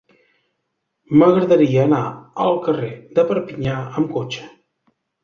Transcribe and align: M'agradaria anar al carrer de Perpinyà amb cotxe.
M'agradaria 1.19 1.83
anar 1.89 1.99
al 2.45 2.57
carrer 2.69 2.89
de 3.19 3.27
Perpinyà 3.33 3.77
amb 4.01 4.11
cotxe. 4.17 4.49